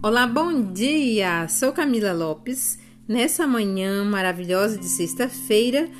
Olá, 0.00 0.28
bom 0.28 0.72
dia! 0.72 1.48
Sou 1.48 1.72
Camila 1.72 2.12
Lopes. 2.12 2.78
Nessa 3.08 3.48
manhã 3.48 4.04
maravilhosa 4.04 4.78
de 4.78 4.84
sexta-feira, 4.84 5.90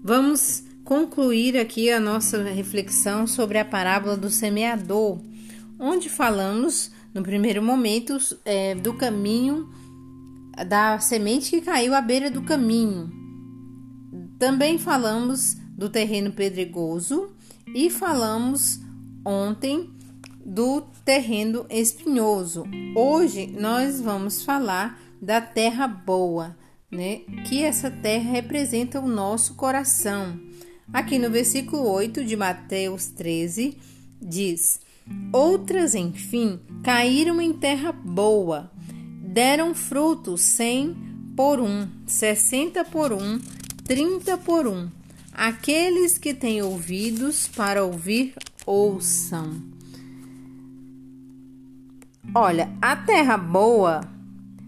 vamos 0.00 0.62
concluir 0.84 1.58
aqui 1.58 1.90
a 1.90 1.98
nossa 1.98 2.40
reflexão 2.44 3.26
sobre 3.26 3.58
a 3.58 3.64
parábola 3.64 4.16
do 4.16 4.30
semeador, 4.30 5.20
onde 5.76 6.08
falamos, 6.08 6.92
no 7.12 7.24
primeiro 7.24 7.60
momento, 7.60 8.16
é, 8.44 8.76
do 8.76 8.94
caminho 8.94 9.68
da 10.68 11.00
semente 11.00 11.50
que 11.50 11.60
caiu 11.60 11.96
à 11.96 12.00
beira 12.00 12.30
do 12.30 12.42
caminho. 12.42 13.10
Também 14.38 14.78
falamos 14.78 15.56
do 15.76 15.88
terreno 15.88 16.30
pedregoso 16.30 17.32
e 17.74 17.90
falamos 17.90 18.78
ontem 19.24 19.97
do 20.48 20.80
terreno 21.04 21.66
espinhoso. 21.68 22.64
Hoje 22.96 23.46
nós 23.46 24.00
vamos 24.00 24.42
falar 24.42 24.98
da 25.20 25.42
terra 25.42 25.86
boa, 25.86 26.56
né? 26.90 27.20
Que 27.46 27.62
essa 27.62 27.90
terra 27.90 28.32
representa 28.32 28.98
o 28.98 29.06
nosso 29.06 29.56
coração. 29.56 30.40
Aqui 30.90 31.18
no 31.18 31.28
versículo 31.30 31.86
8 31.90 32.24
de 32.24 32.34
Mateus 32.34 33.08
13 33.08 33.76
diz: 34.22 34.80
Outras, 35.30 35.94
enfim, 35.94 36.58
caíram 36.82 37.42
em 37.42 37.52
terra 37.52 37.92
boa, 37.92 38.70
deram 39.22 39.74
frutos 39.74 40.40
cem 40.40 40.96
por 41.36 41.60
um, 41.60 41.86
sessenta 42.06 42.86
por 42.86 43.12
um, 43.12 43.38
trinta 43.84 44.38
por 44.38 44.66
um. 44.66 44.88
Aqueles 45.30 46.16
que 46.16 46.32
têm 46.32 46.62
ouvidos 46.62 47.46
para 47.46 47.84
ouvir, 47.84 48.34
ouçam. 48.64 49.77
Olha, 52.34 52.70
a 52.82 52.94
terra 52.94 53.38
boa 53.38 54.02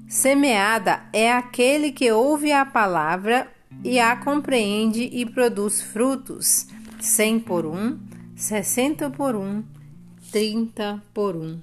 semeada 0.08 1.02
é 1.12 1.30
aquele 1.30 1.92
que 1.92 2.10
ouve 2.10 2.50
a 2.52 2.64
palavra 2.64 3.52
e 3.84 4.00
a 4.00 4.16
compreende 4.16 5.02
e 5.02 5.26
produz 5.26 5.82
frutos, 5.82 6.66
cem 6.98 7.38
por 7.38 7.66
um, 7.66 7.98
sessenta 8.34 9.10
por 9.10 9.36
um, 9.36 9.62
trinta 10.32 11.02
por 11.12 11.36
um. 11.36 11.60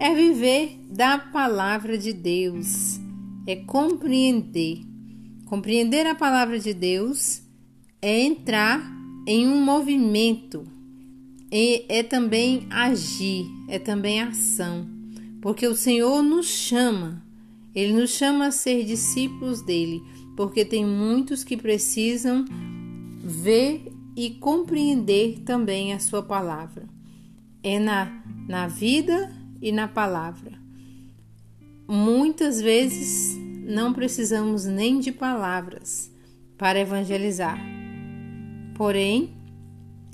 É 0.00 0.14
viver 0.14 0.80
da 0.90 1.18
palavra 1.18 1.98
de 1.98 2.14
Deus, 2.14 2.98
é 3.46 3.56
compreender. 3.56 4.80
Compreender 5.44 6.06
a 6.06 6.14
palavra 6.14 6.58
de 6.58 6.72
Deus 6.72 7.42
é 8.00 8.20
entrar 8.22 8.80
em 9.26 9.46
um 9.46 9.62
movimento 9.62 10.77
e 11.50 11.84
é 11.88 12.02
também 12.02 12.66
agir, 12.70 13.46
é 13.68 13.78
também 13.78 14.20
ação, 14.20 14.86
porque 15.40 15.66
o 15.66 15.74
Senhor 15.74 16.22
nos 16.22 16.46
chama, 16.46 17.24
Ele 17.74 17.92
nos 17.92 18.10
chama 18.10 18.46
a 18.46 18.50
ser 18.50 18.84
discípulos 18.84 19.62
dele, 19.62 20.02
porque 20.36 20.64
tem 20.64 20.84
muitos 20.84 21.42
que 21.42 21.56
precisam 21.56 22.44
ver 23.22 23.90
e 24.14 24.30
compreender 24.30 25.40
também 25.40 25.92
a 25.92 25.98
Sua 25.98 26.22
palavra. 26.22 26.86
É 27.62 27.78
na, 27.78 28.22
na 28.46 28.68
vida 28.68 29.32
e 29.60 29.72
na 29.72 29.88
palavra. 29.88 30.58
Muitas 31.88 32.60
vezes 32.60 33.36
não 33.64 33.92
precisamos 33.92 34.64
nem 34.64 35.00
de 35.00 35.12
palavras 35.12 36.10
para 36.56 36.80
evangelizar, 36.80 37.58
porém, 38.74 39.37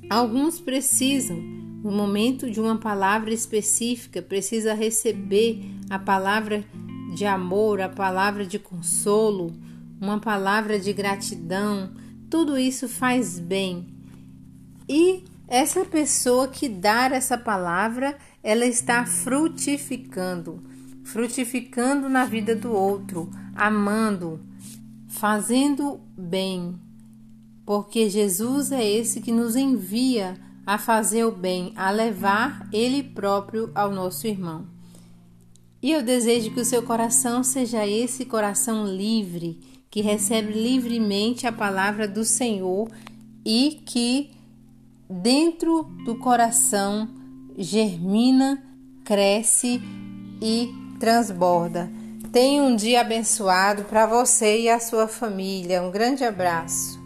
Alguns 0.09 0.61
precisam, 0.61 1.37
no 1.37 1.91
momento 1.91 2.51
de 2.51 2.61
uma 2.61 2.77
palavra 2.77 3.33
específica, 3.33 4.23
precisa 4.23 4.75
receber 4.75 5.65
a 5.91 5.99
palavra 5.99 6.65
de 7.15 7.25
amor, 7.25 7.81
a 7.81 7.89
palavra 7.89 8.47
de 8.47 8.59
consolo, 8.59 9.53
uma 10.01 10.19
palavra 10.19 10.79
de 10.79 10.93
gratidão. 10.93 11.93
Tudo 12.29 12.59
isso 12.59 12.89
faz 12.89 13.39
bem. 13.39 13.87
E 14.89 15.25
essa 15.47 15.85
pessoa 15.85 16.49
que 16.49 16.69
dá 16.69 17.07
essa 17.07 17.39
palavra, 17.39 18.17
ela 18.43 18.67
está 18.67 19.07
frutificando, 19.07 20.63
frutificando 21.05 22.09
na 22.09 22.25
vida 22.25 22.57
do 22.57 22.73
outro, 22.73 23.31
amando, 23.55 24.41
fazendo 25.09 26.01
bem, 26.17 26.79
porque 27.65 28.11
Jesus 28.11 28.73
é 28.73 28.85
esse 28.85 29.21
que 29.21 29.33
nos 29.33 29.57
envia 29.57 30.37
a 30.67 30.79
fazer 30.79 31.25
o 31.25 31.33
bem, 31.33 31.73
a 31.77 31.91
levar 31.91 32.69
Ele 32.73 33.03
próprio 33.03 33.71
ao 33.75 33.91
nosso 33.91 34.27
irmão. 34.27 34.67
E 35.83 35.93
eu 35.93 36.03
desejo 36.03 36.51
que 36.51 36.61
o 36.61 36.65
seu 36.65 36.83
coração 36.83 37.45
seja 37.45 37.87
esse 37.87 38.25
coração 38.25 38.87
livre, 38.87 39.61
que 39.91 40.01
recebe 40.01 40.53
livremente 40.53 41.47
a 41.47 41.53
palavra 41.53 42.09
do 42.09 42.25
Senhor 42.25 42.89
e 43.45 43.83
que 43.85 44.31
dentro 45.09 45.83
do 46.05 46.17
coração 46.17 47.09
germina, 47.57 48.63
cresce 49.05 49.81
e 50.41 50.73
transborda. 50.99 51.91
Tenha 52.33 52.63
um 52.63 52.75
dia 52.75 53.03
abençoado 53.03 53.85
para 53.85 54.07
você 54.07 54.63
e 54.63 54.69
a 54.71 54.81
sua 54.81 55.07
família. 55.07 55.83
Um 55.83 55.91
grande 55.91 56.25
abraço. 56.25 57.04